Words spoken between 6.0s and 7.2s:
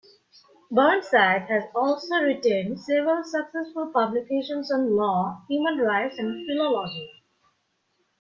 and philology.